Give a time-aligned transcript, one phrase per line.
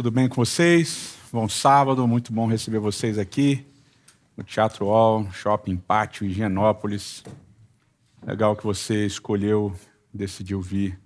[0.00, 1.18] Tudo bem com vocês?
[1.30, 3.66] Bom sábado, muito bom receber vocês aqui
[4.34, 7.22] no Teatro All, Shopping Pátio, Higienópolis.
[8.26, 9.76] Legal que você escolheu,
[10.10, 10.98] decidiu vir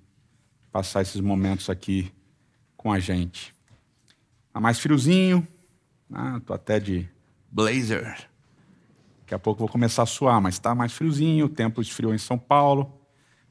[0.70, 2.14] passar esses momentos aqui
[2.76, 3.52] com a gente.
[4.52, 5.44] Tá mais friozinho,
[6.08, 6.40] né?
[6.46, 7.08] tô até de
[7.50, 8.28] blazer.
[9.22, 12.18] Daqui a pouco vou começar a suar, mas está mais friozinho, o tempo esfriou em
[12.18, 12.96] São Paulo.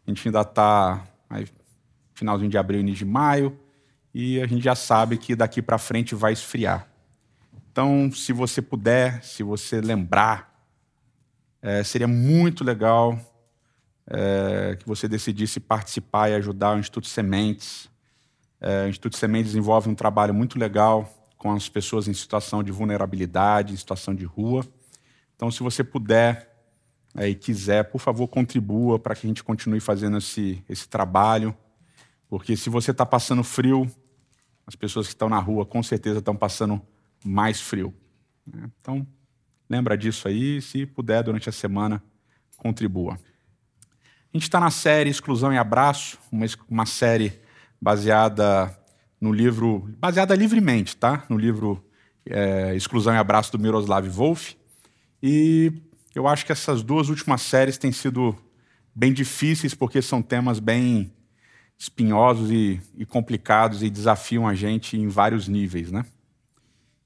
[0.07, 1.03] A gente ainda está
[2.13, 3.59] finalzinho de abril, início de maio
[4.13, 6.87] e a gente já sabe que daqui para frente vai esfriar.
[7.71, 10.53] Então, se você puder, se você lembrar,
[11.61, 13.19] é, seria muito legal
[14.05, 17.89] é, que você decidisse participar e ajudar o Instituto Sementes.
[18.61, 22.71] É, o Instituto Sementes desenvolve um trabalho muito legal com as pessoas em situação de
[22.71, 24.63] vulnerabilidade, em situação de rua.
[25.35, 26.53] Então, se você puder
[27.15, 31.55] é, e quiser, por favor, contribua para que a gente continue fazendo esse, esse trabalho.
[32.29, 33.89] Porque se você está passando frio,
[34.65, 36.81] as pessoas que estão na rua com certeza estão passando
[37.23, 37.93] mais frio.
[38.45, 38.69] Né?
[38.79, 39.05] Então,
[39.69, 42.01] lembra disso aí, se puder, durante a semana,
[42.57, 43.13] contribua.
[43.13, 47.39] A gente está na série Exclusão e Abraço, uma, uma série
[47.79, 48.75] baseada
[49.19, 51.25] no livro, baseada livremente, tá?
[51.29, 51.83] No livro
[52.25, 54.53] é, Exclusão e Abraço do Miroslav Wolf.
[55.21, 55.71] E
[56.15, 58.35] eu acho que essas duas últimas séries têm sido
[58.95, 61.11] bem difíceis porque são temas bem
[61.77, 66.05] espinhosos e, e, complicados e desafiam a gente em vários níveis, né?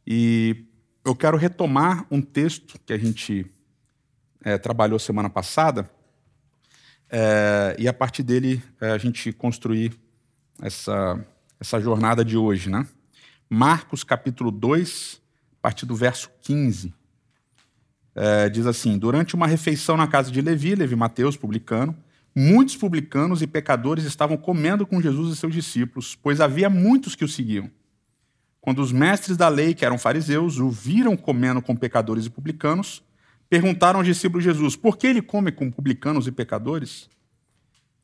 [0.05, 0.65] E
[1.03, 3.45] eu quero retomar um texto que a gente
[4.41, 5.89] é, trabalhou semana passada
[7.09, 9.93] é, e a partir dele é, a gente construir
[10.61, 11.25] essa,
[11.59, 12.85] essa jornada de hoje, né?
[13.49, 15.21] Marcos capítulo 2,
[15.53, 16.93] a partir do verso 15.
[18.13, 21.95] É, diz assim: Durante uma refeição na casa de Levi, Levi Mateus, publicano,
[22.39, 27.25] Muitos publicanos e pecadores estavam comendo com Jesus e seus discípulos, pois havia muitos que
[27.25, 27.67] o seguiam.
[28.61, 33.01] Quando os mestres da lei, que eram fariseus, o viram comendo com pecadores e publicanos,
[33.49, 37.09] perguntaram aos discípulos de Jesus: Por que ele come com publicanos e pecadores?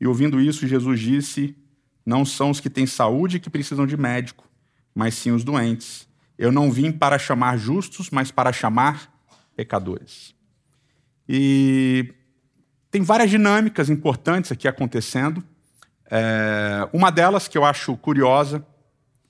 [0.01, 1.55] E ouvindo isso, Jesus disse:
[2.03, 4.49] Não são os que têm saúde que precisam de médico,
[4.95, 6.07] mas sim os doentes.
[6.39, 9.13] Eu não vim para chamar justos, mas para chamar
[9.55, 10.33] pecadores.
[11.29, 12.16] E
[12.93, 15.43] tem várias dinâmicas importantes aqui acontecendo.
[16.11, 18.63] É, uma delas que eu acho curiosa,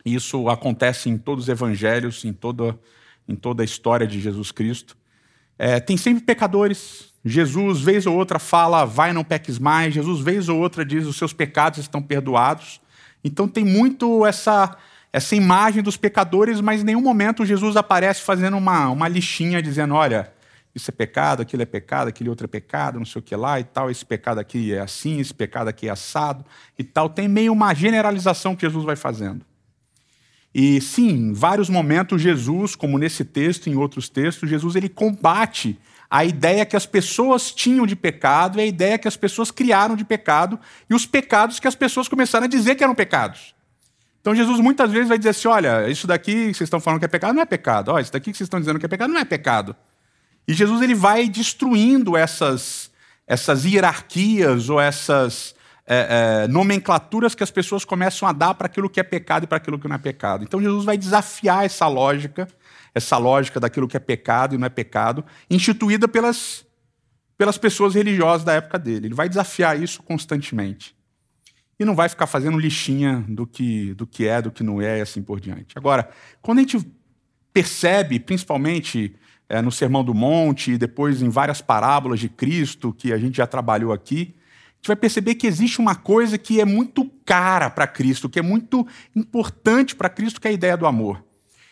[0.06, 2.78] e isso acontece em todos os evangelhos, em toda,
[3.26, 4.98] em toda a história de Jesus Cristo,
[5.58, 7.14] é, tem sempre pecadores.
[7.24, 9.94] Jesus, vez ou outra, fala, vai, não peques mais.
[9.94, 12.82] Jesus, vez ou outra, diz, os seus pecados estão perdoados.
[13.24, 14.76] Então tem muito essa,
[15.14, 19.94] essa imagem dos pecadores, mas em nenhum momento Jesus aparece fazendo uma, uma listinha dizendo,
[19.94, 20.33] olha,
[20.76, 23.60] isso é pecado, aquilo é pecado, aquele outro é pecado, não sei o que lá
[23.60, 26.44] e tal, esse pecado aqui é assim, esse pecado aqui é assado
[26.78, 27.10] e tal.
[27.10, 29.46] Tem meio uma generalização que Jesus vai fazendo.
[30.54, 35.80] E sim, em vários momentos Jesus, como nesse texto, em outros textos, Jesus ele combate
[36.10, 39.96] a ideia que as pessoas tinham de pecado e a ideia que as pessoas criaram
[39.96, 43.56] de pecado e os pecados que as pessoas começaram a dizer que eram pecados.
[44.22, 47.06] Então Jesus muitas vezes vai dizer assim: olha, isso daqui que vocês estão falando que
[47.06, 47.90] é pecado não é pecado.
[47.90, 49.76] Olha, isso daqui que vocês estão dizendo que é pecado não é pecado.
[50.48, 52.92] E Jesus ele vai destruindo essas,
[53.26, 55.56] essas hierarquias ou essas
[55.86, 59.48] é, é, nomenclaturas que as pessoas começam a dar para aquilo que é pecado e
[59.48, 60.44] para aquilo que não é pecado.
[60.44, 62.48] Então Jesus vai desafiar essa lógica,
[62.94, 66.66] essa lógica daquilo que é pecado e não é pecado, instituída pelas,
[67.38, 69.08] pelas pessoas religiosas da época dele.
[69.08, 70.96] Ele vai desafiar isso constantemente.
[71.80, 75.00] E não vai ficar fazendo lixinha do que, do que é, do que não é
[75.00, 75.78] e assim por diante.
[75.78, 76.10] Agora,
[76.42, 76.80] quando a gente
[77.52, 79.16] percebe, principalmente
[79.50, 83.38] é, no Sermão do Monte e depois em várias parábolas de Cristo que a gente
[83.38, 87.70] já trabalhou aqui, a gente vai perceber que existe uma coisa que é muito cara
[87.70, 91.24] para Cristo, que é muito importante para Cristo, que é a ideia do amor.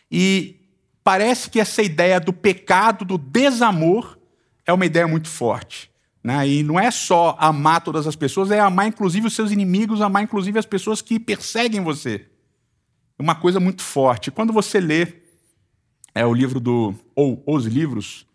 [0.09, 0.61] E
[1.03, 4.17] parece que essa ideia do pecado, do desamor,
[4.65, 5.91] é uma ideia muito forte.
[6.23, 6.47] Né?
[6.47, 10.23] E não é só amar todas as pessoas, é amar inclusive os seus inimigos, amar
[10.23, 12.27] inclusive as pessoas que perseguem você.
[13.17, 14.31] É uma coisa muito forte.
[14.31, 15.20] Quando você lê
[16.13, 18.25] é o livro do, ou os livros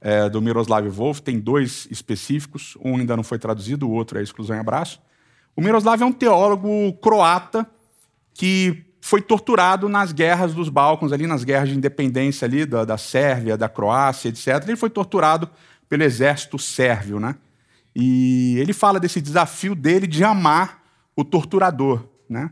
[0.00, 4.22] é, do Miroslav Volf, tem dois específicos, um ainda não foi traduzido, o outro é
[4.22, 5.00] Exclusão e Abraço.
[5.54, 7.68] O Miroslav é um teólogo croata
[8.34, 12.98] que foi torturado nas guerras dos Balcãs, ali nas guerras de independência ali da, da
[12.98, 14.62] Sérvia, da Croácia, etc.
[14.66, 15.48] Ele foi torturado
[15.88, 17.36] pelo exército sérvio, né?
[17.94, 20.82] E ele fala desse desafio dele de amar
[21.14, 22.50] o torturador, né?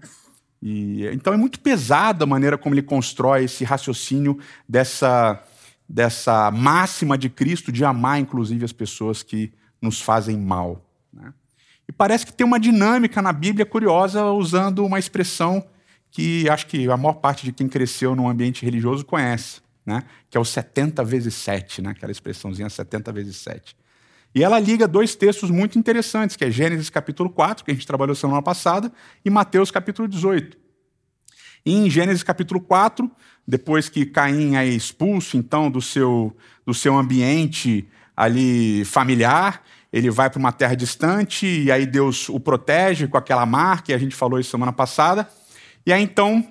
[0.66, 5.44] E, então é muito pesada a maneira como ele constrói esse raciocínio dessa,
[5.86, 10.82] dessa máxima de Cristo de amar, inclusive, as pessoas que nos fazem mal.
[11.12, 11.34] Né?
[11.86, 15.62] E parece que tem uma dinâmica na Bíblia curiosa usando uma expressão
[16.10, 20.02] que acho que a maior parte de quem cresceu num ambiente religioso conhece, né?
[20.30, 21.90] que é o 70 vezes 7, né?
[21.90, 23.76] aquela expressãozinha 70 vezes 7.
[24.34, 27.86] E ela liga dois textos muito interessantes, que é Gênesis capítulo 4, que a gente
[27.86, 28.92] trabalhou semana passada,
[29.24, 30.58] e Mateus capítulo 18.
[31.64, 33.10] E em Gênesis capítulo 4,
[33.46, 36.36] depois que Caim é expulso então do seu,
[36.66, 42.40] do seu ambiente ali familiar, ele vai para uma terra distante e aí Deus o
[42.40, 45.28] protege com aquela marca, e a gente falou isso semana passada.
[45.86, 46.44] E aí então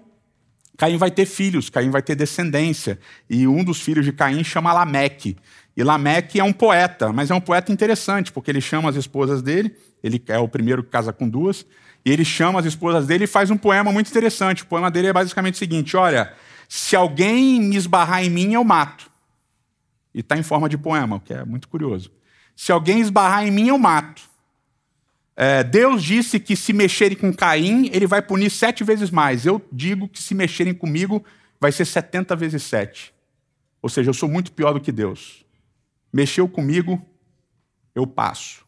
[0.77, 2.99] Caim vai ter filhos, Caim vai ter descendência.
[3.29, 5.37] E um dos filhos de Caim chama Lameque.
[5.75, 9.41] E Lameque é um poeta, mas é um poeta interessante, porque ele chama as esposas
[9.41, 11.65] dele, ele é o primeiro que casa com duas,
[12.05, 14.63] e ele chama as esposas dele e faz um poema muito interessante.
[14.63, 16.33] O poema dele é basicamente o seguinte: olha,
[16.67, 19.11] se alguém me esbarrar em mim, eu mato.
[20.13, 22.11] E está em forma de poema, o que é muito curioso.
[22.55, 24.21] Se alguém esbarrar em mim, eu mato.
[25.35, 29.45] É, Deus disse que se mexerem com Caim, ele vai punir sete vezes mais.
[29.45, 31.25] Eu digo que se mexerem comigo,
[31.59, 33.11] vai ser setenta vezes sete.
[33.81, 35.42] Ou seja, eu sou muito pior do que Deus.
[36.13, 37.03] Mexeu comigo,
[37.95, 38.63] eu passo.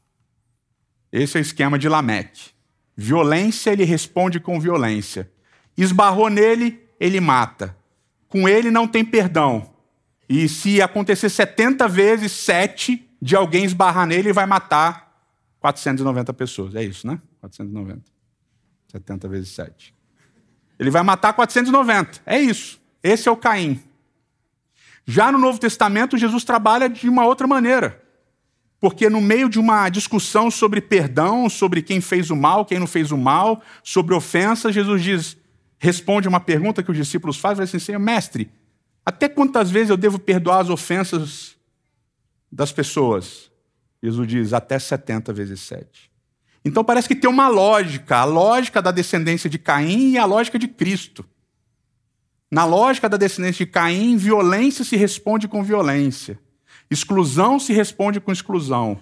[1.12, 2.50] Esse é o esquema de Lameque.
[2.98, 5.32] Violência, ele responde com violência.
[5.78, 7.78] Esbarrou nele, ele mata.
[8.28, 9.74] Com ele não tem perdão.
[10.28, 15.06] E se acontecer 70 vezes 7 de alguém esbarrar nele, ele vai matar
[15.60, 16.74] 490 pessoas.
[16.74, 17.22] É isso, né?
[17.42, 18.02] 490.
[18.92, 19.94] 70 vezes 7.
[20.80, 22.22] Ele vai matar 490.
[22.26, 22.82] É isso.
[23.04, 23.82] Esse é o Caim.
[25.06, 28.02] Já no Novo Testamento, Jesus trabalha de uma outra maneira.
[28.80, 32.88] Porque no meio de uma discussão sobre perdão, sobre quem fez o mal, quem não
[32.88, 35.38] fez o mal, sobre ofensa, Jesus diz,
[35.78, 38.52] responde uma pergunta que os discípulos fazem, assim, mestre,
[39.06, 41.56] até quantas vezes eu devo perdoar as ofensas
[42.52, 43.52] das pessoas?
[44.02, 46.12] Jesus diz até 70 vezes 7.
[46.64, 50.58] Então parece que tem uma lógica, a lógica da descendência de Caim e a lógica
[50.58, 51.24] de Cristo.
[52.52, 56.40] Na lógica da descendência de Caim, violência se responde com violência,
[56.90, 59.00] exclusão se responde com exclusão.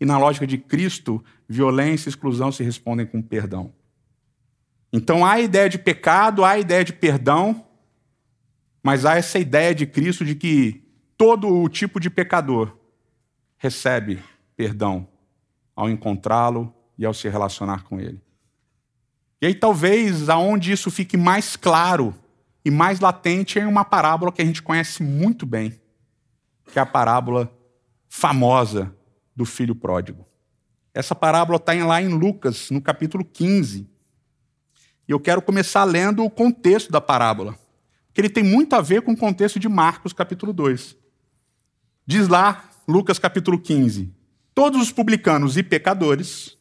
[0.00, 3.72] E na lógica de Cristo, violência e exclusão se respondem com perdão.
[4.92, 7.64] Então há a ideia de pecado, há a ideia de perdão,
[8.82, 10.82] mas há essa ideia de Cristo de que
[11.16, 12.76] todo o tipo de pecador
[13.58, 14.22] recebe
[14.56, 15.06] perdão
[15.76, 18.20] ao encontrá-lo e ao se relacionar com ele.
[19.40, 22.14] E aí, talvez, aonde isso fique mais claro
[22.64, 25.80] e mais latente é uma parábola que a gente conhece muito bem,
[26.72, 27.50] que é a parábola
[28.08, 28.94] famosa
[29.34, 30.26] do filho pródigo.
[30.92, 33.88] Essa parábola está lá em Lucas, no capítulo 15.
[35.08, 37.58] E eu quero começar lendo o contexto da parábola,
[38.06, 40.96] porque ele tem muito a ver com o contexto de Marcos, capítulo 2.
[42.06, 44.12] Diz lá, Lucas, capítulo 15:
[44.54, 46.58] Todos os publicanos e pecadores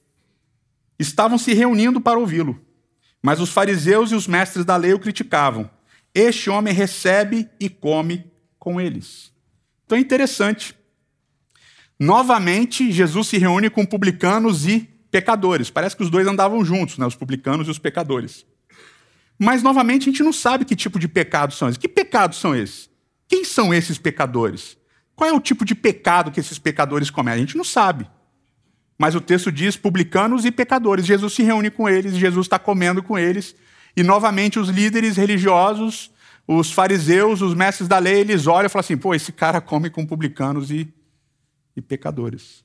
[0.97, 2.59] estavam se reunindo para ouvi-lo,
[3.21, 5.69] mas os fariseus e os mestres da lei o criticavam.
[6.19, 8.25] Este homem recebe e come
[8.59, 9.31] com eles.
[9.85, 10.75] Então é interessante.
[11.97, 15.69] Novamente, Jesus se reúne com publicanos e pecadores.
[15.69, 17.05] Parece que os dois andavam juntos, né?
[17.05, 18.45] os publicanos e os pecadores.
[19.37, 21.77] Mas, novamente, a gente não sabe que tipo de pecados são esses.
[21.77, 22.89] Que pecados são esses?
[23.25, 24.77] Quem são esses pecadores?
[25.15, 27.43] Qual é o tipo de pecado que esses pecadores cometem?
[27.43, 28.05] A gente não sabe.
[28.97, 31.05] Mas o texto diz publicanos e pecadores.
[31.05, 33.55] Jesus se reúne com eles, Jesus está comendo com eles.
[33.99, 36.09] E novamente os líderes religiosos,
[36.47, 39.89] os fariseus, os mestres da lei, eles olham e falam assim: pô, esse cara come
[39.89, 40.87] com publicanos e,
[41.75, 42.63] e pecadores.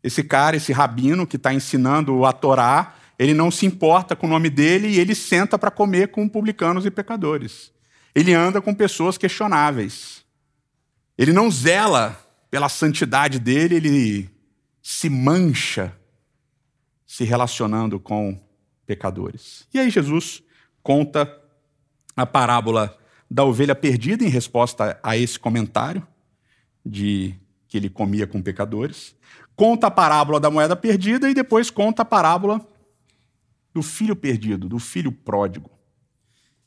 [0.00, 4.30] Esse cara, esse rabino que está ensinando a Torá, ele não se importa com o
[4.30, 7.72] nome dele e ele senta para comer com publicanos e pecadores.
[8.14, 10.24] Ele anda com pessoas questionáveis.
[11.18, 12.16] Ele não zela
[12.48, 14.30] pela santidade dele, ele
[14.80, 15.92] se mancha
[17.04, 18.40] se relacionando com
[18.88, 19.68] pecadores.
[19.72, 20.42] E aí Jesus
[20.82, 21.30] conta
[22.16, 22.96] a parábola
[23.30, 26.04] da ovelha perdida em resposta a esse comentário
[26.84, 27.34] de
[27.68, 29.14] que ele comia com pecadores.
[29.54, 32.66] Conta a parábola da moeda perdida e depois conta a parábola
[33.74, 35.70] do filho perdido, do filho pródigo.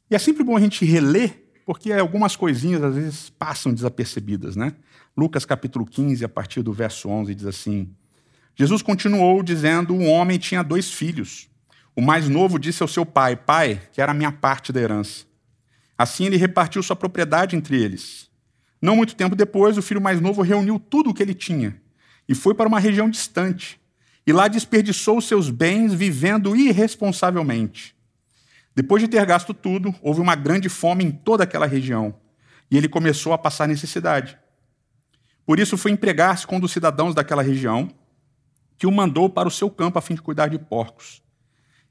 [0.09, 4.75] E é sempre bom a gente reler porque algumas coisinhas às vezes passam desapercebidas, né?
[5.17, 7.95] Lucas capítulo 15, a partir do verso 11, diz assim:
[8.55, 11.50] Jesus continuou dizendo: Um homem tinha dois filhos.
[11.95, 15.25] O mais novo disse ao seu pai: Pai, que era a minha parte da herança.
[15.97, 18.29] Assim ele repartiu sua propriedade entre eles.
[18.81, 21.79] Não muito tempo depois, o filho mais novo reuniu tudo o que ele tinha
[22.27, 23.79] e foi para uma região distante.
[24.25, 27.95] E lá desperdiçou seus bens vivendo irresponsavelmente.
[28.75, 32.15] Depois de ter gasto tudo, houve uma grande fome em toda aquela região
[32.69, 34.37] e ele começou a passar necessidade.
[35.45, 37.89] Por isso foi empregar-se com um dos cidadãos daquela região,
[38.77, 41.21] que o mandou para o seu campo a fim de cuidar de porcos.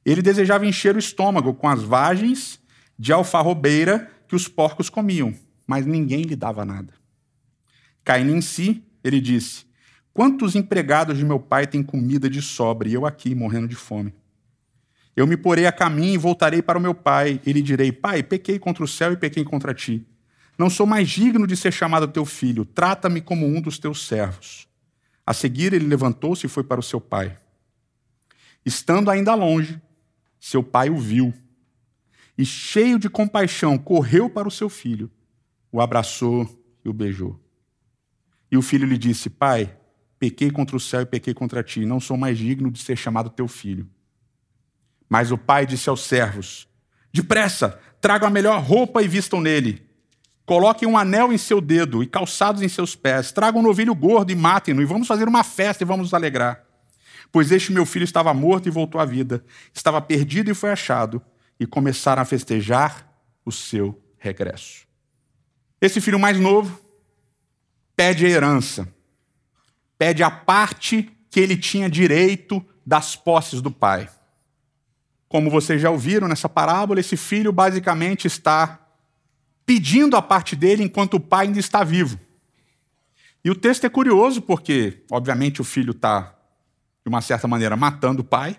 [0.04, 2.60] Ele desejava encher o estômago com as vagens
[2.98, 5.34] de alfarrobeira que os porcos comiam,
[5.66, 6.92] mas ninguém lhe dava nada.
[8.04, 9.66] Caindo em si, ele disse:
[10.12, 14.14] Quantos empregados de meu pai têm comida de sobra e eu aqui morrendo de fome?
[15.16, 18.22] Eu me porei a caminho e voltarei para o meu pai, e lhe direi: Pai,
[18.22, 20.06] pequei contra o céu e pequei contra ti.
[20.56, 24.68] Não sou mais digno de ser chamado teu filho, trata-me como um dos teus servos.
[25.26, 27.36] A seguir, ele levantou-se e foi para o seu pai.
[28.64, 29.80] Estando ainda longe,
[30.40, 31.34] seu pai o viu
[32.36, 35.10] e, cheio de compaixão, correu para o seu filho,
[35.70, 36.48] o abraçou
[36.82, 37.38] e o beijou.
[38.50, 39.76] E o filho lhe disse: Pai,
[40.18, 43.28] pequei contra o céu e pequei contra ti, não sou mais digno de ser chamado
[43.28, 43.86] teu filho.
[45.08, 46.66] Mas o pai disse aos servos:
[47.12, 49.86] Depressa, tragam a melhor roupa e vistam nele.
[50.46, 53.30] Coloquem um anel em seu dedo e calçados em seus pés.
[53.30, 56.69] Tragam um novilho gordo e matem-no, e vamos fazer uma festa e vamos nos alegrar.
[57.32, 61.22] Pois este meu filho estava morto e voltou à vida, estava perdido e foi achado,
[61.58, 63.06] e começaram a festejar
[63.44, 64.86] o seu regresso.
[65.80, 66.80] Esse filho mais novo
[67.94, 68.88] pede a herança,
[69.98, 74.08] pede a parte que ele tinha direito das posses do pai.
[75.28, 78.80] Como vocês já ouviram nessa parábola, esse filho basicamente está
[79.64, 82.18] pedindo a parte dele enquanto o pai ainda está vivo.
[83.44, 86.34] E o texto é curioso porque, obviamente, o filho está
[87.10, 88.56] uma certa maneira, matando o pai,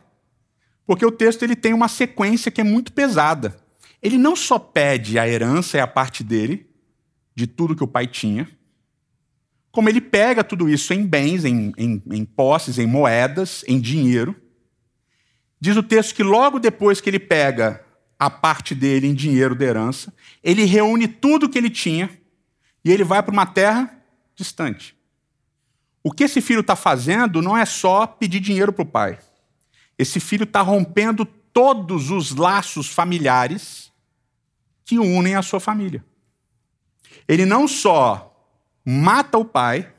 [0.85, 3.57] porque o texto ele tem uma sequência que é muito pesada.
[4.01, 6.69] Ele não só pede a herança e a parte dele,
[7.35, 8.47] de tudo que o pai tinha,
[9.71, 14.35] como ele pega tudo isso em bens, em, em, em posses, em moedas, em dinheiro.
[15.59, 17.85] Diz o texto que logo depois que ele pega
[18.19, 22.09] a parte dele em dinheiro da herança, ele reúne tudo que ele tinha
[22.83, 23.97] e ele vai para uma terra
[24.35, 24.95] distante.
[26.03, 29.19] O que esse filho está fazendo não é só pedir dinheiro para o pai.
[29.97, 33.91] Esse filho está rompendo todos os laços familiares
[34.83, 36.03] que unem a sua família.
[37.27, 38.27] Ele não só
[38.83, 39.93] mata o pai,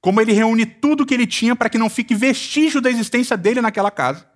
[0.00, 3.60] como ele reúne tudo que ele tinha para que não fique vestígio da existência dele
[3.60, 4.28] naquela casa.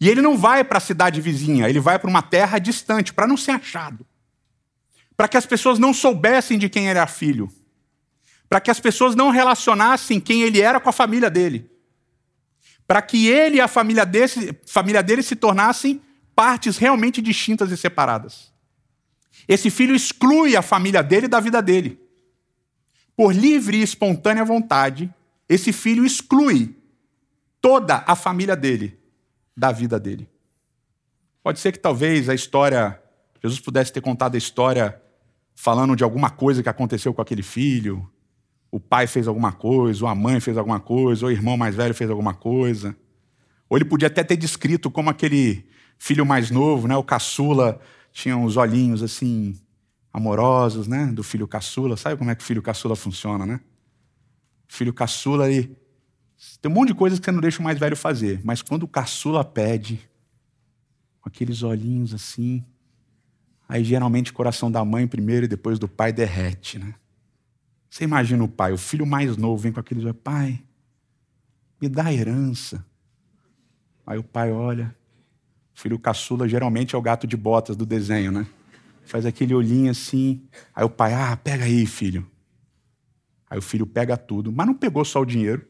[0.00, 3.26] E ele não vai para a cidade vizinha, ele vai para uma terra distante, para
[3.26, 4.04] não ser achado.
[5.16, 7.50] Para que as pessoas não soubessem de quem era filho
[8.48, 11.70] para que as pessoas não relacionassem quem ele era com a família dele.
[12.86, 16.00] Para que ele e a família, desse, família dele se tornassem
[16.34, 18.52] partes realmente distintas e separadas.
[19.48, 22.00] Esse filho exclui a família dele da vida dele.
[23.16, 25.12] Por livre e espontânea vontade,
[25.48, 26.76] esse filho exclui
[27.60, 28.98] toda a família dele
[29.56, 30.28] da vida dele.
[31.42, 33.00] Pode ser que talvez a história,
[33.42, 35.00] Jesus pudesse ter contado a história
[35.54, 38.08] falando de alguma coisa que aconteceu com aquele filho,
[38.70, 41.74] o pai fez alguma coisa, ou a mãe fez alguma coisa, ou o irmão mais
[41.74, 42.96] velho fez alguma coisa.
[43.68, 45.64] Ou ele podia até ter descrito como aquele
[45.98, 47.80] filho mais novo, né, o caçula,
[48.12, 49.58] tinha uns olhinhos assim
[50.12, 51.96] amorosos, né, do filho caçula.
[51.96, 53.60] Sabe como é que o filho caçula funciona, né?
[54.66, 55.76] Filho caçula ele
[56.60, 58.82] tem um monte de coisas que você não deixa o mais velho fazer, mas quando
[58.82, 60.00] o caçula pede,
[61.20, 62.64] com aqueles olhinhos assim,
[63.68, 66.94] aí geralmente o coração da mãe primeiro e depois do pai derrete, né?
[67.96, 70.62] Você imagina o pai, o filho mais novo vem com aqueles olhos, pai,
[71.80, 72.84] me dá a herança.
[74.06, 74.94] Aí o pai olha,
[75.74, 78.46] o filho caçula geralmente é o gato de botas do desenho, né?
[79.06, 80.42] Faz aquele olhinho assim.
[80.74, 82.30] Aí o pai, ah, pega aí, filho.
[83.48, 85.64] Aí o filho pega tudo, mas não pegou só o dinheiro.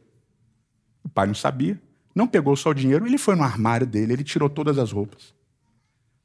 [1.05, 1.81] O pai não sabia.
[2.13, 5.33] Não pegou só o dinheiro, ele foi no armário dele, ele tirou todas as roupas.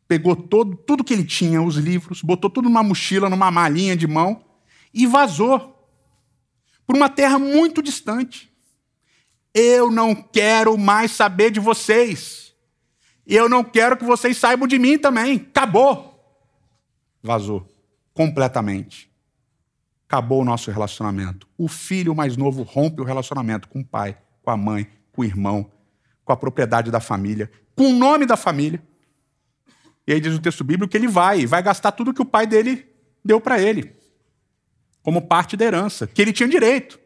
[0.08, 4.08] Pegou todo, tudo que ele tinha, os livros, botou tudo numa mochila, numa malinha de
[4.08, 4.44] mão
[4.92, 5.71] e vazou
[6.92, 8.52] para uma terra muito distante.
[9.54, 12.54] Eu não quero mais saber de vocês.
[13.26, 15.38] Eu não quero que vocês saibam de mim também.
[15.38, 16.20] Acabou.
[17.24, 17.66] Vazou
[18.14, 19.10] completamente.
[20.06, 21.48] Acabou o nosso relacionamento.
[21.58, 25.26] O filho mais novo rompe o relacionamento com o pai, com a mãe, com o
[25.26, 25.72] irmão,
[26.26, 28.84] com a propriedade da família, com o nome da família.
[30.06, 32.46] E aí diz o texto bíblico que ele vai, vai gastar tudo que o pai
[32.46, 32.86] dele
[33.24, 34.01] deu para ele
[35.04, 37.00] como parte da herança, que ele tinha direito.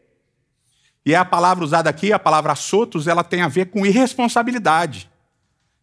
[1.04, 5.08] E é a palavra usada aqui, a palavra sotos, ela tem a ver com irresponsabilidade.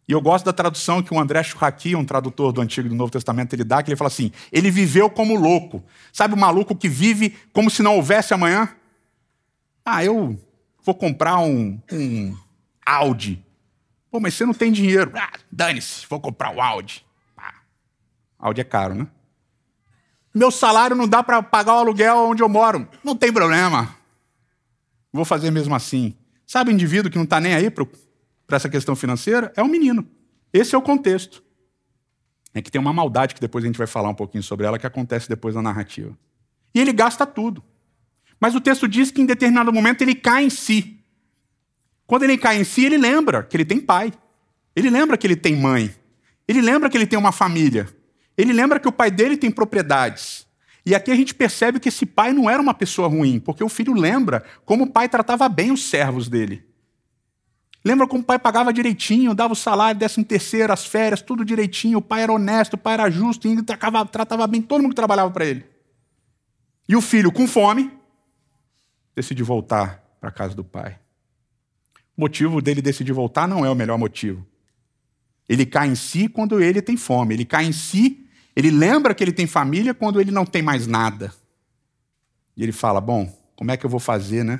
[0.05, 2.95] E eu gosto da tradução que o André Churraqui, um tradutor do Antigo e do
[2.95, 5.81] Novo Testamento, ele dá, que ele fala assim: ele viveu como louco.
[6.11, 8.67] Sabe o maluco que vive como se não houvesse amanhã?
[9.85, 10.37] Ah, eu
[10.83, 12.37] vou comprar um, um
[12.85, 13.41] Audi.
[14.11, 15.11] Pô, mas você não tem dinheiro.
[15.15, 17.05] Ah, dane-se, vou comprar o um Audi.
[17.37, 17.53] Ah,
[18.37, 19.07] Audi é caro, né?
[20.33, 22.87] Meu salário não dá para pagar o aluguel onde eu moro.
[23.03, 23.95] Não tem problema.
[25.11, 26.15] Vou fazer mesmo assim.
[26.47, 27.87] Sabe o indivíduo que não está nem aí para
[28.49, 30.07] essa questão financeira é o menino.
[30.51, 31.43] Esse é o contexto.
[32.53, 34.79] É que tem uma maldade que depois a gente vai falar um pouquinho sobre ela
[34.79, 36.17] que acontece depois na narrativa.
[36.73, 37.63] E ele gasta tudo.
[38.39, 40.99] Mas o texto diz que em determinado momento ele cai em si.
[42.05, 44.11] Quando ele cai em si, ele lembra que ele tem pai.
[44.75, 45.93] Ele lembra que ele tem mãe.
[46.47, 47.87] Ele lembra que ele tem uma família.
[48.37, 50.47] Ele lembra que o pai dele tem propriedades.
[50.85, 53.69] E aqui a gente percebe que esse pai não era uma pessoa ruim, porque o
[53.69, 56.65] filho lembra como o pai tratava bem os servos dele.
[57.85, 61.97] Lembra como o pai pagava direitinho, dava o salário, décimo terceiro, as férias, tudo direitinho.
[61.97, 64.95] O pai era honesto, o pai era justo, e tratava, tratava bem todo mundo que
[64.95, 65.65] trabalhava para ele.
[66.87, 67.91] E o filho, com fome,
[69.13, 70.97] decide voltar para a casa do pai.
[72.15, 74.45] O motivo dele decidir voltar não é o melhor motivo.
[75.47, 77.33] Ele cai em si quando ele tem fome.
[77.33, 78.22] Ele cai em si,
[78.55, 81.33] ele lembra que ele tem família quando ele não tem mais nada.
[82.55, 84.59] E ele fala: Bom, como é que eu vou fazer, né?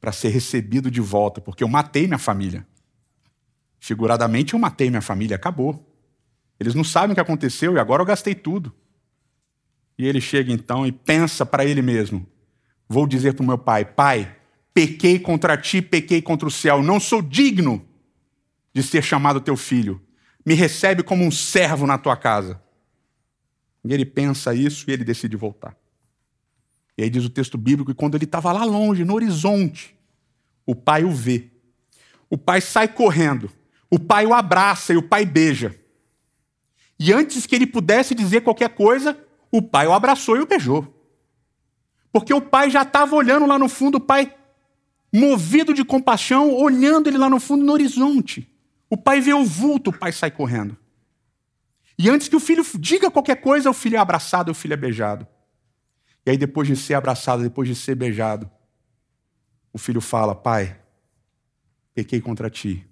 [0.00, 1.40] Para ser recebido de volta?
[1.40, 2.66] Porque eu matei minha família.
[3.78, 5.90] Figuradamente, eu matei minha família, acabou.
[6.58, 8.72] Eles não sabem o que aconteceu e agora eu gastei tudo.
[9.98, 12.26] E ele chega então e pensa para ele mesmo:
[12.88, 14.36] Vou dizer para o meu pai: Pai,
[14.72, 17.86] pequei contra ti, pequei contra o céu, não sou digno
[18.72, 20.00] de ser chamado teu filho.
[20.44, 22.60] Me recebe como um servo na tua casa.
[23.84, 25.76] E ele pensa isso e ele decide voltar.
[26.96, 29.94] E aí diz o texto bíblico que quando ele estava lá longe, no horizonte,
[30.64, 31.50] o pai o vê.
[32.30, 33.50] O pai sai correndo.
[33.90, 35.78] O pai o abraça e o pai beija.
[36.98, 39.18] E antes que ele pudesse dizer qualquer coisa,
[39.50, 40.92] o pai o abraçou e o beijou.
[42.12, 44.32] Porque o pai já estava olhando lá no fundo, o pai,
[45.12, 48.48] movido de compaixão, olhando ele lá no fundo, no horizonte.
[48.88, 50.76] O pai vê o vulto, o pai sai correndo.
[51.98, 54.76] E antes que o filho diga qualquer coisa, o filho é abraçado, o filho é
[54.76, 55.26] beijado.
[56.26, 58.50] E aí, depois de ser abraçado, depois de ser beijado,
[59.72, 60.78] o filho fala: Pai,
[61.94, 62.86] pequei contra ti,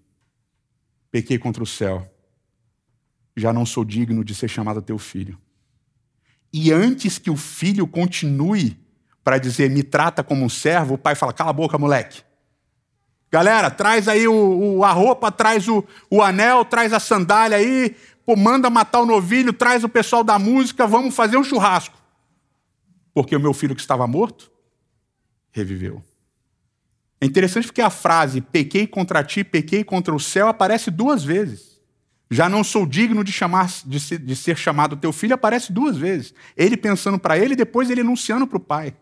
[1.10, 2.08] pequei contra o céu,
[3.36, 5.38] já não sou digno de ser chamado teu filho.
[6.52, 8.78] E antes que o filho continue
[9.24, 12.22] para dizer, me trata como um servo, o pai fala: cala a boca, moleque.
[13.30, 17.96] Galera, traz aí o, o, a roupa, traz o, o anel, traz a sandália aí,
[18.24, 21.96] pô, manda matar o novilho, traz o pessoal da música, vamos fazer um churrasco.
[23.14, 24.50] Porque o meu filho que estava morto
[25.50, 26.02] reviveu.
[27.20, 31.80] É interessante porque a frase pequei contra ti, pequei contra o céu aparece duas vezes.
[32.30, 35.96] Já não sou digno de, chamar, de, ser, de ser chamado teu filho aparece duas
[35.96, 36.34] vezes.
[36.56, 38.96] Ele pensando para ele e depois ele anunciando para o pai.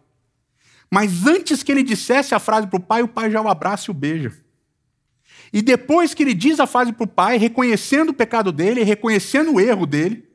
[0.92, 3.88] Mas antes que ele dissesse a frase para o pai, o pai já o abraça
[3.88, 4.32] e o beija.
[5.52, 9.54] E depois que ele diz a frase para o pai, reconhecendo o pecado dele, reconhecendo
[9.54, 10.28] o erro dele,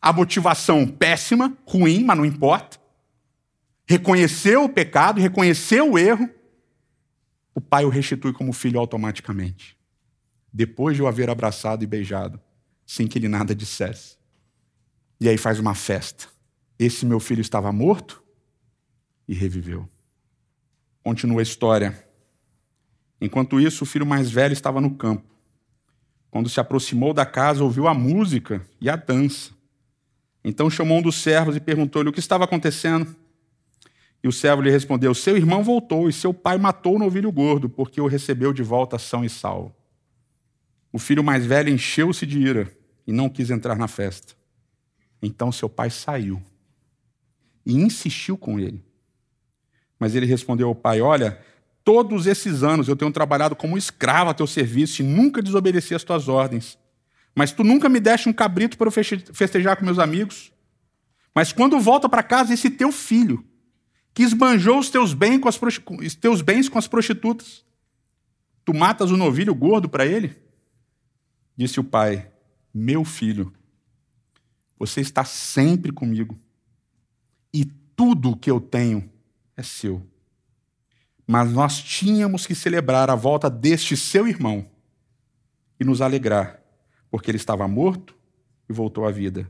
[0.00, 2.78] a motivação péssima, ruim, mas não importa.
[3.86, 6.28] Reconheceu o pecado, reconheceu o erro,
[7.54, 9.76] o pai o restitui como filho automaticamente.
[10.52, 12.40] Depois de o haver abraçado e beijado,
[12.86, 14.16] sem que ele nada dissesse.
[15.20, 16.28] E aí faz uma festa.
[16.78, 18.22] Esse meu filho estava morto,
[19.28, 19.86] e reviveu.
[21.04, 22.07] Continua a história.
[23.20, 25.24] Enquanto isso, o filho mais velho estava no campo.
[26.30, 29.50] Quando se aproximou da casa, ouviu a música e a dança.
[30.44, 33.14] Então chamou um dos servos e perguntou-lhe o que estava acontecendo.
[34.22, 37.68] E o servo lhe respondeu: Seu irmão voltou e seu pai matou o novilho gordo,
[37.68, 39.74] porque o recebeu de volta são e salvo.
[40.92, 42.72] O filho mais velho encheu-se de ira
[43.06, 44.34] e não quis entrar na festa.
[45.22, 46.42] Então seu pai saiu
[47.64, 48.84] e insistiu com ele.
[49.98, 51.40] Mas ele respondeu ao pai: Olha,
[51.88, 56.04] todos esses anos eu tenho trabalhado como escravo a teu serviço e nunca desobedeci as
[56.04, 56.78] tuas ordens.
[57.34, 58.92] Mas tu nunca me deste um cabrito para eu
[59.32, 60.52] festejar com meus amigos.
[61.34, 63.42] Mas quando volta para casa, esse teu filho,
[64.12, 65.58] que esbanjou os teus, bens com as
[66.14, 67.64] teus bens com as prostitutas,
[68.66, 70.36] tu matas o novilho gordo para ele?
[71.56, 72.30] Disse o pai:
[72.74, 73.50] Meu filho,
[74.78, 76.38] você está sempre comigo,
[77.50, 79.10] e tudo o que eu tenho
[79.56, 80.06] é seu.
[81.30, 84.66] Mas nós tínhamos que celebrar a volta deste seu irmão
[85.78, 86.58] e nos alegrar,
[87.10, 88.16] porque ele estava morto
[88.66, 89.46] e voltou à vida,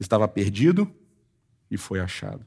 [0.00, 0.92] estava perdido
[1.70, 2.44] e foi achado.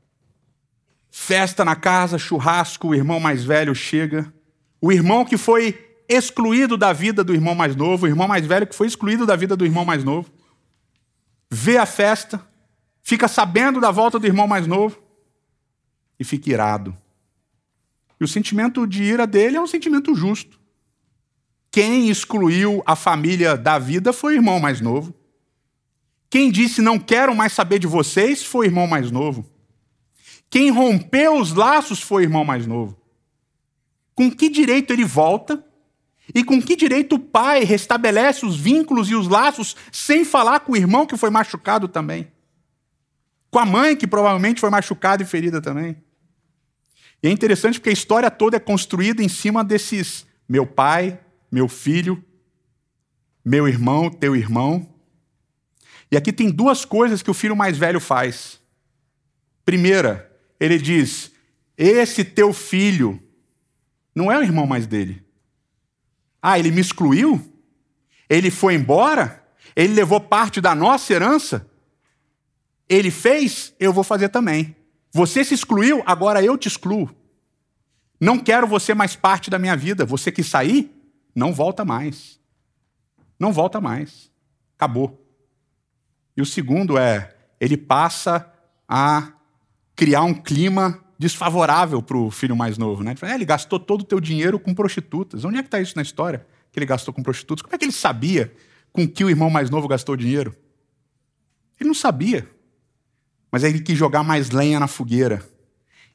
[1.09, 4.33] Festa na casa, churrasco, o irmão mais velho chega,
[4.81, 8.67] o irmão que foi excluído da vida do irmão mais novo, o irmão mais velho
[8.67, 10.29] que foi excluído da vida do irmão mais novo,
[11.49, 12.45] vê a festa,
[13.01, 15.01] fica sabendo da volta do irmão mais novo
[16.19, 16.97] e fica irado.
[18.19, 20.59] E o sentimento de ira dele é um sentimento justo.
[21.71, 25.13] Quem excluiu a família da vida foi o irmão mais novo.
[26.29, 29.45] Quem disse não quero mais saber de vocês foi o irmão mais novo.
[30.49, 32.95] Quem rompeu os laços foi o irmão mais novo.
[34.13, 35.63] Com que direito ele volta
[36.33, 40.73] E com que direito o pai restabelece os vínculos e os laços sem falar com
[40.73, 42.31] o irmão que foi machucado também?
[43.51, 45.97] Com a mãe que provavelmente foi machucada e ferida também?
[47.23, 51.17] E é interessante porque a história toda é construída em cima desses meu pai,
[51.49, 52.21] meu filho,
[53.45, 54.93] meu irmão, teu irmão.
[56.11, 58.61] E aqui tem duas coisas que o filho mais velho faz.
[59.65, 61.31] Primeira, ele diz:
[61.77, 63.23] Esse teu filho
[64.13, 65.23] não é o irmão mais dele.
[66.41, 67.41] Ah, ele me excluiu?
[68.29, 69.47] Ele foi embora?
[69.75, 71.69] Ele levou parte da nossa herança?
[72.89, 73.73] Ele fez?
[73.79, 74.75] Eu vou fazer também.
[75.13, 77.09] Você se excluiu, agora eu te excluo.
[78.19, 80.05] Não quero você mais parte da minha vida.
[80.05, 80.91] Você que sair,
[81.35, 82.39] não volta mais.
[83.39, 84.31] Não volta mais.
[84.75, 85.23] Acabou.
[86.35, 88.51] E o segundo é, ele passa
[88.87, 89.33] a
[89.95, 93.03] criar um clima desfavorável para o filho mais novo.
[93.03, 93.11] Né?
[93.11, 95.45] Ele, fala, é, ele gastou todo o teu dinheiro com prostitutas.
[95.45, 96.45] Onde é que está isso na história?
[96.71, 97.61] Que ele gastou com prostitutas?
[97.61, 98.51] Como é que ele sabia
[98.91, 100.55] com que o irmão mais novo gastou dinheiro?
[101.79, 102.49] Ele não sabia.
[103.53, 105.47] Mas ele quis jogar mais lenha na fogueira.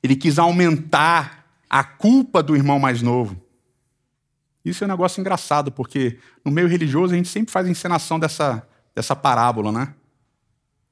[0.02, 3.40] Ele quis aumentar a culpa do irmão mais novo.
[4.64, 8.18] Isso é um negócio engraçado, porque no meio religioso a gente sempre faz a encenação
[8.18, 9.94] dessa, dessa parábola, né?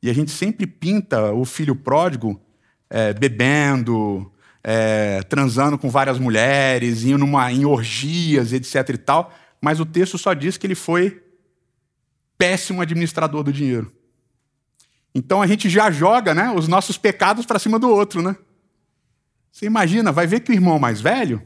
[0.00, 2.40] E a gente sempre pinta o filho pródigo
[2.88, 4.32] é, bebendo,
[4.62, 10.16] é, transando com várias mulheres, indo numa, em orgias, etc e tal, mas o texto
[10.16, 11.24] só diz que ele foi
[12.38, 13.90] péssimo administrador do dinheiro.
[15.16, 18.36] Então a gente já joga né, os nossos pecados para cima do outro, né?
[19.50, 21.40] Você imagina, vai ver que o irmão mais velho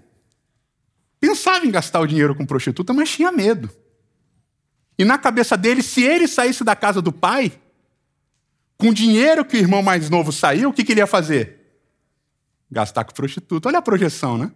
[1.20, 3.70] pensava em gastar o dinheiro com prostituta, mas tinha medo.
[4.98, 7.52] E na cabeça dele, se ele saísse da casa do pai,
[8.76, 11.78] com o dinheiro que o irmão mais novo saiu, o que, que ele ia fazer?
[12.68, 13.68] Gastar com prostituta.
[13.68, 14.50] Olha a projeção, né?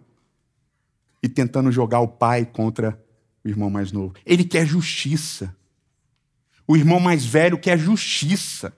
[1.23, 3.01] E tentando jogar o pai contra
[3.45, 4.13] o irmão mais novo.
[4.25, 5.55] Ele quer justiça.
[6.67, 8.73] O irmão mais velho quer justiça.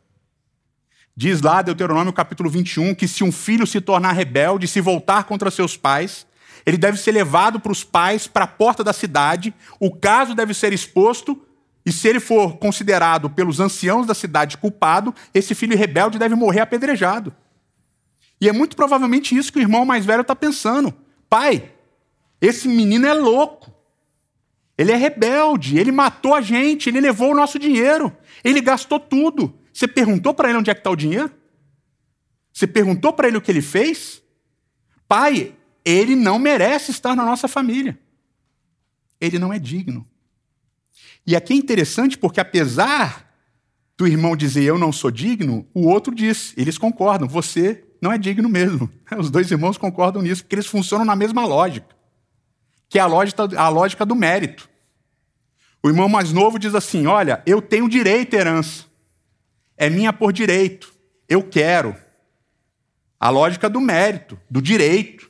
[1.20, 5.50] Diz lá, Deuteronômio capítulo 21, que se um filho se tornar rebelde, se voltar contra
[5.50, 6.28] seus pais,
[6.64, 10.54] ele deve ser levado para os pais, para a porta da cidade, o caso deve
[10.54, 11.42] ser exposto
[11.84, 16.60] e se ele for considerado pelos anciãos da cidade culpado, esse filho rebelde deve morrer
[16.60, 17.34] apedrejado.
[18.40, 20.94] E é muito provavelmente isso que o irmão mais velho está pensando.
[21.28, 21.72] Pai,
[22.40, 23.74] esse menino é louco.
[24.78, 29.58] Ele é rebelde, ele matou a gente, ele levou o nosso dinheiro, ele gastou tudo.
[29.78, 31.32] Você perguntou para ele onde é que está o dinheiro?
[32.52, 34.24] Você perguntou para ele o que ele fez?
[35.08, 35.54] Pai,
[35.86, 37.96] ele não merece estar na nossa família.
[39.22, 40.04] Ele não é digno.
[41.28, 43.32] E aqui é interessante porque, apesar
[43.96, 48.18] do irmão dizer eu não sou digno, o outro diz, eles concordam, você não é
[48.18, 48.90] digno mesmo.
[49.16, 51.96] Os dois irmãos concordam nisso, porque eles funcionam na mesma lógica,
[52.90, 54.68] que é a lógica, a lógica do mérito.
[55.84, 58.87] O irmão mais novo diz assim: Olha, eu tenho direito à herança,
[59.78, 60.92] é minha por direito,
[61.30, 61.96] eu quero.
[63.20, 65.30] A lógica do mérito, do direito.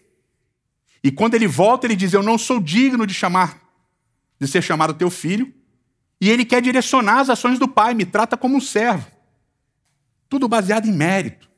[1.04, 3.62] E quando ele volta, ele diz: Eu não sou digno de chamar,
[4.40, 5.54] de ser chamado teu filho,
[6.20, 9.12] e ele quer direcionar as ações do pai, me trata como um servo.
[10.30, 11.50] Tudo baseado em mérito.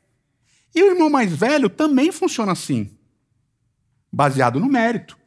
[0.75, 2.95] E o irmão mais velho também funciona assim,
[4.11, 5.17] baseado no mérito.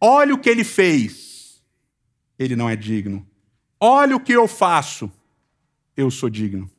[0.00, 1.62] Olha o que ele fez,
[2.38, 3.26] ele não é digno.
[3.80, 5.10] Olha o que eu faço,
[5.96, 6.70] eu sou digno.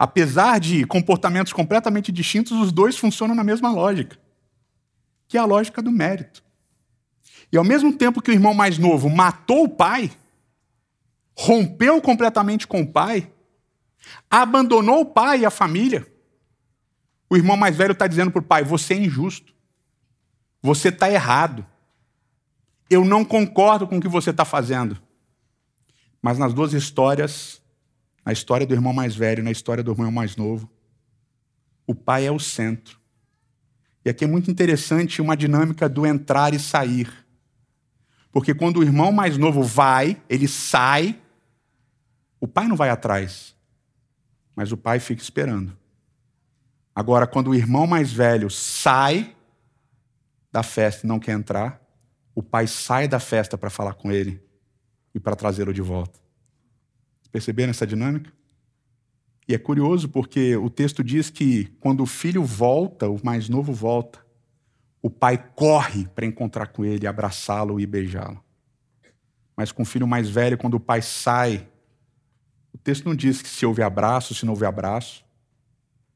[0.00, 4.18] Apesar de comportamentos completamente distintos, os dois funcionam na mesma lógica,
[5.28, 6.42] que é a lógica do mérito.
[7.52, 10.10] E ao mesmo tempo que o irmão mais novo matou o pai,
[11.36, 13.30] rompeu completamente com o pai,
[14.30, 16.10] abandonou o pai e a família.
[17.28, 19.52] O irmão mais velho está dizendo para o pai: você é injusto,
[20.62, 21.66] você está errado,
[22.88, 24.98] eu não concordo com o que você está fazendo.
[26.22, 27.59] Mas nas duas histórias,
[28.24, 30.70] na história do irmão mais velho na história do irmão mais novo,
[31.86, 33.00] o pai é o centro.
[34.04, 37.10] E aqui é muito interessante uma dinâmica do entrar e sair.
[38.32, 41.18] Porque quando o irmão mais novo vai, ele sai,
[42.38, 43.54] o pai não vai atrás,
[44.54, 45.76] mas o pai fica esperando.
[46.94, 49.34] Agora, quando o irmão mais velho sai
[50.52, 51.80] da festa e não quer entrar,
[52.34, 54.42] o pai sai da festa para falar com ele
[55.14, 56.18] e para trazê-lo de volta.
[57.32, 58.32] Perceberam essa dinâmica?
[59.46, 63.72] E é curioso porque o texto diz que quando o filho volta, o mais novo
[63.72, 64.24] volta,
[65.02, 68.42] o pai corre para encontrar com ele, abraçá-lo e beijá-lo.
[69.56, 71.66] Mas com o filho mais velho, quando o pai sai
[72.72, 75.24] o texto não diz que se houve abraço, se não houve abraço.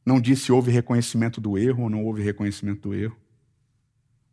[0.05, 3.17] Não diz se houve reconhecimento do erro ou não houve reconhecimento do erro.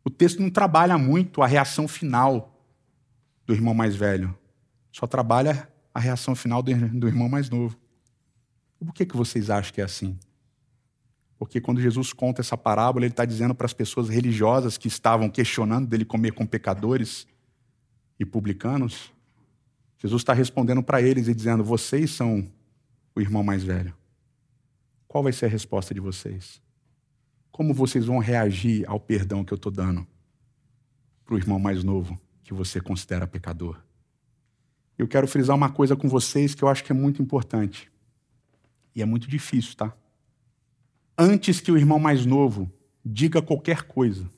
[0.04, 2.48] O texto não trabalha muito a reação final.
[3.44, 4.38] do irmão mais velho,
[4.92, 6.70] só trabalha a reação final do,
[7.06, 7.76] irmão mais novo.
[8.78, 10.18] Por que, que vocês acham que é assim?
[11.38, 15.28] Porque quando Jesus conta essa parábola, ele está dizendo para as pessoas religiosas que estavam
[15.28, 17.26] questionando dele comer com pecadores
[18.18, 19.12] e publicanos,
[19.98, 22.50] Jesus está respondendo para eles e dizendo: vocês são
[23.14, 23.94] o irmão mais velho.
[25.06, 26.60] Qual vai ser a resposta de vocês?
[27.50, 30.06] Como vocês vão reagir ao perdão que eu estou dando
[31.24, 33.78] para o irmão mais novo que você considera pecador?
[34.98, 37.90] Eu quero frisar uma coisa com vocês que eu acho que é muito importante.
[38.94, 39.92] E é muito difícil, tá?
[41.16, 42.70] Antes que o irmão mais novo
[43.04, 44.28] diga qualquer coisa,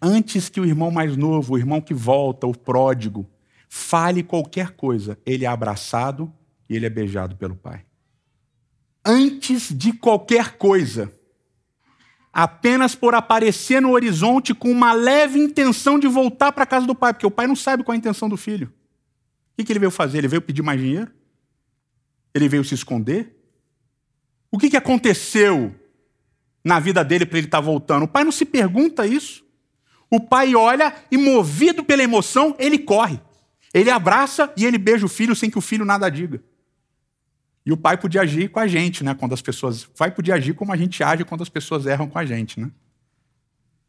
[0.00, 3.28] antes que o irmão mais novo, o irmão que volta, o pródigo,
[3.68, 6.32] fale qualquer coisa, ele é abraçado
[6.68, 7.84] e ele é beijado pelo pai.
[9.04, 11.12] Antes de qualquer coisa,
[12.32, 16.94] apenas por aparecer no horizonte com uma leve intenção de voltar para a casa do
[16.94, 18.72] pai, porque o pai não sabe qual é a intenção do filho.
[19.58, 20.18] O que ele veio fazer?
[20.18, 21.10] Ele veio pedir mais dinheiro?
[22.34, 23.36] Ele veio se esconder?
[24.50, 25.74] O que aconteceu
[26.64, 28.04] na vida dele para ele estar tá voltando?
[28.04, 29.44] O pai não se pergunta isso.
[30.10, 33.20] O pai olha e, movido pela emoção, ele corre.
[33.72, 36.42] Ele abraça e ele beija o filho sem que o filho nada diga.
[37.64, 39.14] E o pai podia agir com a gente, né?
[39.14, 39.84] Quando as pessoas.
[39.84, 42.60] O pai podia agir como a gente age quando as pessoas erram com a gente,
[42.60, 42.70] né?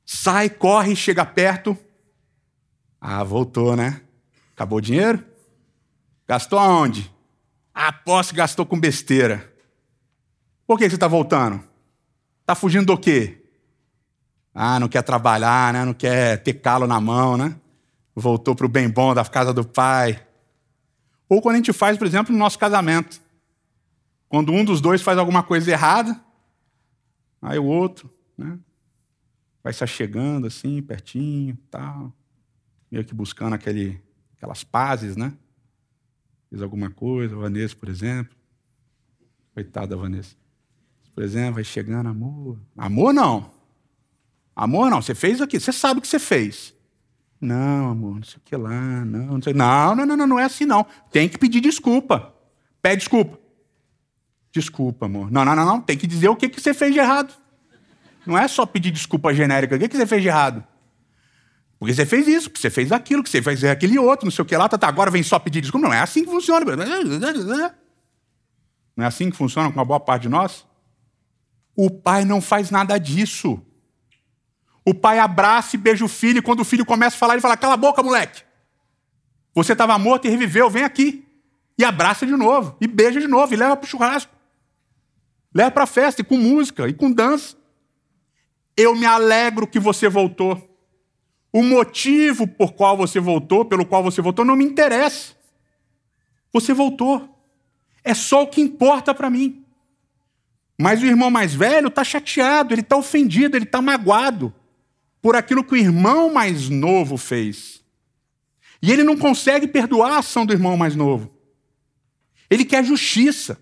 [0.05, 1.77] Sai, corre, chega perto.
[3.01, 4.01] Ah, voltou, né?
[4.53, 5.23] Acabou o dinheiro?
[6.33, 7.13] Gastou aonde?
[7.71, 9.53] Aposto que gastou com besteira.
[10.65, 11.63] Por que você está voltando?
[12.41, 13.45] Está fugindo do quê?
[14.51, 15.85] Ah, não quer trabalhar, né?
[15.85, 17.55] Não quer ter calo na mão, né?
[18.15, 20.25] Voltou para o bem bom da casa do pai.
[21.29, 23.21] Ou quando a gente faz, por exemplo, no nosso casamento.
[24.27, 26.19] Quando um dos dois faz alguma coisa errada,
[27.43, 28.57] aí o outro, né?
[29.63, 32.11] Vai se achegando assim, pertinho, tal,
[32.89, 34.01] meio que buscando aquele,
[34.35, 35.31] aquelas pazes, né?
[36.53, 38.31] Fez alguma coisa, a Vanessa, por exemplo.
[39.55, 40.35] Coitada da Vanessa.
[41.15, 42.59] Por exemplo, vai chegando, amor.
[42.77, 43.49] Amor não.
[44.55, 46.71] Amor não, você fez aqui, você sabe o que você fez.
[47.41, 49.51] Não, amor, não sei o que lá, não, não sei.
[49.51, 50.85] Não, não, não, não, não é assim não.
[51.11, 52.31] Tem que pedir desculpa.
[52.83, 53.39] Pede desculpa.
[54.51, 55.31] Desculpa, amor.
[55.31, 55.81] Não, não, não, não.
[55.81, 57.33] Tem que dizer o que, que você fez de errado.
[58.27, 59.75] Não é só pedir desculpa genérica.
[59.75, 60.63] O que, que você fez de errado?
[61.83, 64.41] Porque você fez isso, porque você fez aquilo, que você fez aquele outro, não sei
[64.41, 65.85] o que lá, tá, tá, agora vem só pedir desculpa.
[65.85, 66.65] Não é assim que funciona.
[68.95, 70.65] Não é assim que funciona com uma boa parte de nós?
[71.75, 73.61] O pai não faz nada disso.
[74.85, 77.41] O pai abraça e beija o filho, e quando o filho começa a falar, ele
[77.41, 78.43] fala: Cala a boca, moleque.
[79.53, 81.27] Você estava morto e reviveu, vem aqui.
[81.77, 84.33] E abraça de novo, e beija de novo, e leva para o churrasco.
[85.53, 87.57] Leva para a festa, e com música, e com dança.
[88.77, 90.72] Eu me alegro que você voltou.
[91.53, 95.33] O motivo por qual você voltou, pelo qual você voltou, não me interessa.
[96.51, 97.29] Você voltou.
[98.03, 99.63] É só o que importa para mim.
[100.81, 104.51] Mas o irmão mais velho está chateado, ele está ofendido, ele está magoado
[105.21, 107.83] por aquilo que o irmão mais novo fez.
[108.81, 111.31] E ele não consegue perdoar a ação do irmão mais novo.
[112.49, 113.61] Ele quer justiça.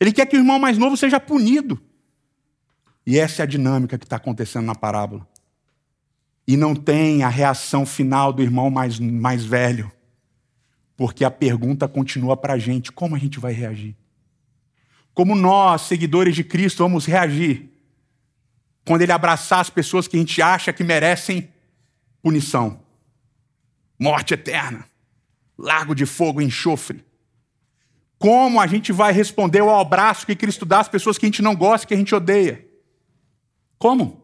[0.00, 1.78] Ele quer que o irmão mais novo seja punido.
[3.04, 5.28] E essa é a dinâmica que está acontecendo na parábola.
[6.50, 9.88] E não tem a reação final do irmão mais, mais velho.
[10.96, 13.94] Porque a pergunta continua para a gente: como a gente vai reagir?
[15.14, 17.70] Como nós, seguidores de Cristo, vamos reagir
[18.84, 21.48] quando ele abraçar as pessoas que a gente acha que merecem
[22.20, 22.80] punição?
[23.96, 24.84] Morte eterna,
[25.56, 27.04] lago de fogo enxofre.
[28.18, 31.42] Como a gente vai responder ao abraço que Cristo dá às pessoas que a gente
[31.42, 32.66] não gosta, que a gente odeia?
[33.78, 34.19] Como?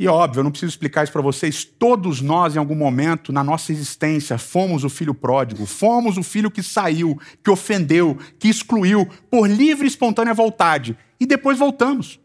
[0.00, 1.62] E óbvio, eu não preciso explicar isso para vocês.
[1.62, 6.50] Todos nós, em algum momento, na nossa existência, fomos o filho pródigo, fomos o filho
[6.50, 10.96] que saiu, que ofendeu, que excluiu, por livre e espontânea vontade.
[11.20, 12.18] E depois voltamos.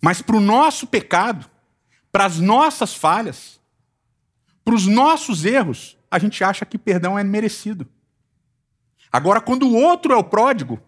[0.00, 1.50] Mas para o nosso pecado,
[2.12, 3.60] para as nossas falhas,
[4.64, 7.84] para os nossos erros, a gente acha que perdão é merecido.
[9.10, 10.80] Agora, quando o outro é o pródigo,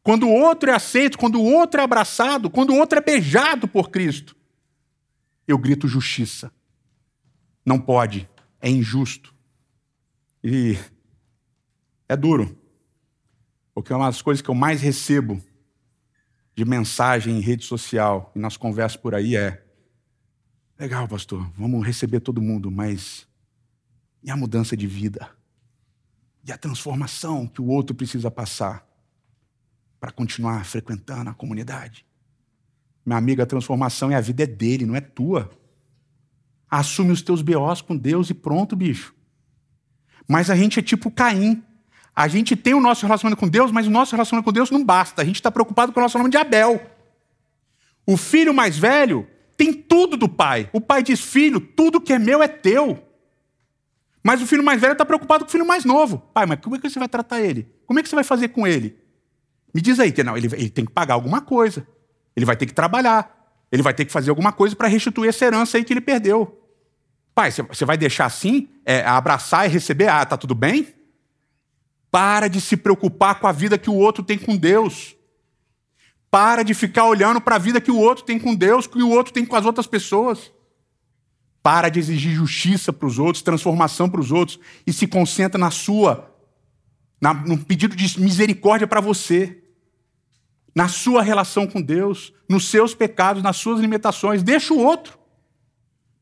[0.00, 3.66] quando o outro é aceito, quando o outro é abraçado, quando o outro é beijado
[3.66, 4.38] por Cristo,
[5.50, 6.52] eu grito justiça.
[7.64, 8.28] Não pode,
[8.60, 9.34] é injusto.
[10.42, 10.78] E
[12.08, 12.58] é duro,
[13.74, 15.42] porque é uma das coisas que eu mais recebo
[16.54, 19.64] de mensagem em rede social e nas conversas por aí é:
[20.78, 23.28] legal, pastor, vamos receber todo mundo, mas
[24.22, 25.40] e a mudança de vida?
[26.44, 28.86] e a transformação que o outro precisa passar
[29.98, 32.06] para continuar frequentando a comunidade.
[33.10, 35.50] Minha amiga, a transformação é a vida é dele, não é tua.
[36.70, 39.12] Assume os teus BOs com Deus e pronto, bicho.
[40.28, 41.60] Mas a gente é tipo Caim.
[42.14, 44.84] A gente tem o nosso relacionamento com Deus, mas o nosso relacionamento com Deus não
[44.84, 45.22] basta.
[45.22, 46.80] A gente está preocupado com o relacionamento de Abel.
[48.06, 50.70] O filho mais velho tem tudo do pai.
[50.72, 53.04] O pai diz: Filho, tudo que é meu é teu.
[54.22, 56.18] Mas o filho mais velho está preocupado com o filho mais novo.
[56.32, 57.66] Pai, mas como é que você vai tratar ele?
[57.86, 58.96] Como é que você vai fazer com ele?
[59.74, 61.84] Me diz aí, não, ele, ele tem que pagar alguma coisa.
[62.36, 63.40] Ele vai ter que trabalhar.
[63.70, 66.60] Ele vai ter que fazer alguma coisa para restituir essa herança aí que ele perdeu.
[67.34, 70.08] Pai, você vai deixar assim, é, abraçar e receber?
[70.08, 70.88] Ah, tá tudo bem?
[72.10, 75.14] Para de se preocupar com a vida que o outro tem com Deus.
[76.30, 79.08] Para de ficar olhando para a vida que o outro tem com Deus, que o
[79.08, 80.52] outro tem com as outras pessoas.
[81.62, 85.70] Para de exigir justiça para os outros, transformação para os outros e se concentra na
[85.70, 86.34] sua,
[87.20, 89.62] na, no pedido de misericórdia para você,
[90.74, 94.42] na sua relação com Deus, nos seus pecados, nas suas limitações.
[94.42, 95.18] Deixa o outro.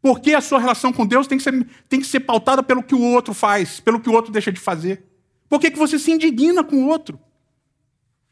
[0.01, 2.95] Porque a sua relação com Deus tem que ser, tem que ser pautada pelo que
[2.95, 5.05] o outro faz, pelo que o outro deixa de fazer.
[5.49, 7.19] Por que, que você se indigna com o outro?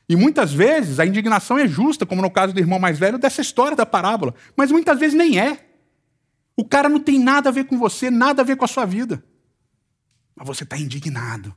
[0.08, 3.40] E muitas vezes a indignação é justa, como no caso do irmão mais velho dessa
[3.40, 5.66] história da parábola, mas muitas vezes nem é.
[6.56, 8.84] O cara não tem nada a ver com você, nada a ver com a sua
[8.84, 9.22] vida.
[10.34, 11.54] Mas você está indignado.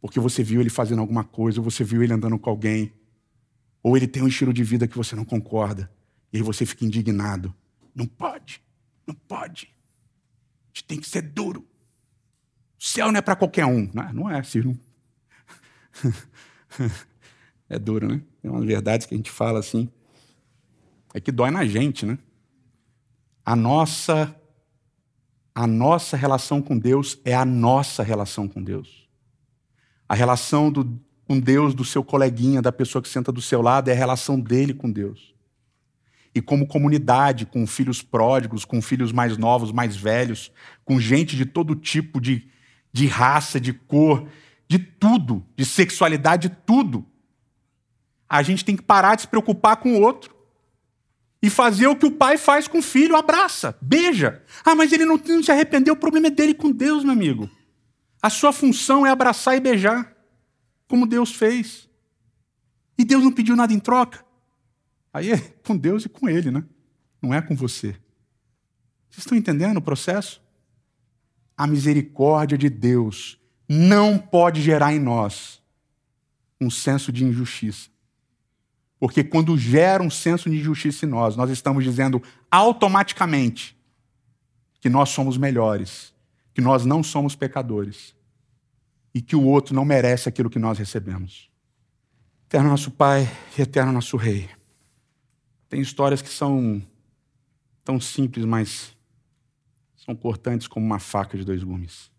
[0.00, 2.92] Porque você viu ele fazendo alguma coisa, você viu ele andando com alguém,
[3.82, 5.90] ou ele tem um estilo de vida que você não concorda,
[6.32, 7.54] e aí você fica indignado.
[7.94, 8.62] Não pode.
[9.06, 9.74] Não pode.
[10.64, 11.66] A gente tem que ser duro.
[12.78, 13.90] O céu não é para qualquer um.
[13.92, 14.78] Não, não é, Ciro.
[17.68, 18.22] é duro, né?
[18.42, 19.88] É uma verdade que a gente fala assim.
[21.12, 22.18] É que dói na gente, né?
[23.44, 24.34] A nossa
[25.52, 29.08] a nossa relação com Deus é a nossa relação com Deus.
[30.08, 30.98] A relação do,
[31.30, 34.40] com Deus do seu coleguinha, da pessoa que senta do seu lado, é a relação
[34.40, 35.32] dele com Deus
[36.34, 40.50] e como comunidade, com filhos pródigos, com filhos mais novos, mais velhos,
[40.84, 42.48] com gente de todo tipo de,
[42.92, 44.26] de raça, de cor,
[44.66, 47.06] de tudo, de sexualidade, de tudo.
[48.28, 50.34] A gente tem que parar de se preocupar com o outro
[51.40, 54.42] e fazer o que o pai faz com o filho: abraça, beija.
[54.64, 57.48] Ah, mas ele não, não se arrependeu, o problema é dele com Deus, meu amigo.
[58.20, 60.12] A sua função é abraçar e beijar,
[60.90, 61.88] como Deus fez.
[62.98, 64.24] E Deus não pediu nada em troca.
[65.14, 66.64] Aí é com Deus e com Ele, né?
[67.22, 67.92] Não é com você.
[69.08, 70.42] Vocês estão entendendo o processo?
[71.56, 75.62] A misericórdia de Deus não pode gerar em nós
[76.60, 77.88] um senso de injustiça.
[78.98, 83.78] Porque quando gera um senso de injustiça em nós, nós estamos dizendo automaticamente
[84.80, 86.12] que nós somos melhores,
[86.52, 88.14] que nós não somos pecadores
[89.14, 91.50] e que o outro não merece aquilo que nós recebemos.
[92.46, 94.48] Eterno nosso Pai e eterno nosso Rei.
[95.68, 96.82] Tem histórias que são
[97.84, 98.96] tão simples, mas
[99.96, 102.10] são cortantes como uma faca de dois gumes.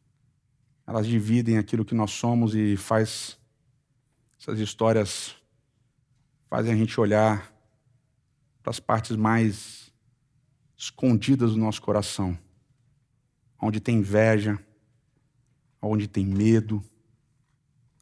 [0.87, 3.37] Elas dividem aquilo que nós somos e faz
[4.39, 5.35] essas histórias
[6.49, 7.53] fazem a gente olhar
[8.61, 9.93] para as partes mais
[10.75, 12.37] escondidas do nosso coração,
[13.61, 14.59] onde tem inveja,
[15.81, 16.83] onde tem medo,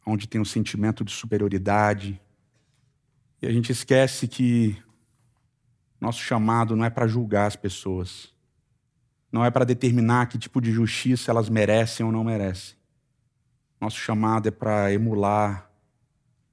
[0.06, 2.20] onde tem um sentimento de superioridade.
[3.42, 4.78] E a gente esquece que
[6.00, 8.34] nosso chamado não é para julgar as pessoas.
[9.32, 12.76] Não é para determinar que tipo de justiça elas merecem ou não merecem.
[13.80, 15.72] Nosso chamado é para emular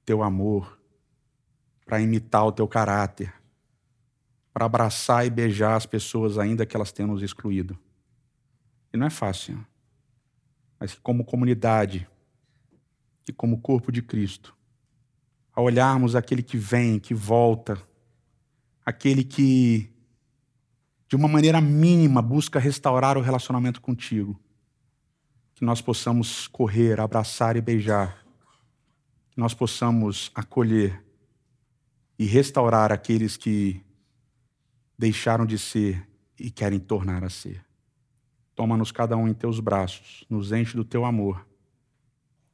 [0.05, 0.79] teu amor,
[1.85, 3.33] para imitar o teu caráter,
[4.53, 7.77] para abraçar e beijar as pessoas ainda que elas tenham nos excluído.
[8.93, 9.65] E não é fácil,
[10.79, 12.07] mas que como comunidade
[13.27, 14.55] e como corpo de Cristo,
[15.53, 17.81] ao olharmos aquele que vem, que volta,
[18.85, 19.91] aquele que,
[21.09, 24.39] de uma maneira mínima, busca restaurar o relacionamento contigo.
[25.55, 28.23] Que nós possamos correr, abraçar e beijar.
[29.31, 31.03] Que nós possamos acolher
[32.19, 33.83] e restaurar aqueles que
[34.97, 36.07] deixaram de ser
[36.39, 37.66] e querem tornar a ser.
[38.57, 41.45] Toma-nos cada um em teus braços, nos enche do teu amor.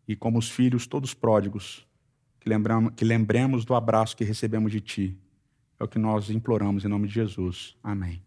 [0.06, 1.88] E como os filhos todos pródigos,
[2.41, 5.18] que, lembramos, que lembremos do abraço que recebemos de ti
[5.80, 7.78] é o que nós imploramos em nome de Jesus.
[7.82, 8.22] Amém.